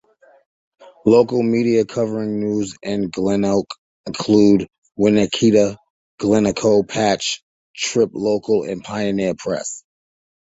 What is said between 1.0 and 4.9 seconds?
Local media covering news in Glencoe include